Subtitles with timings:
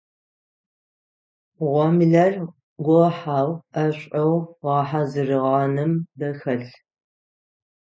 [1.73, 2.33] Гъомылэр
[2.85, 6.71] гохьэу, ӏэшӏоу гъэхьазырыгъэным бэ хэлъ.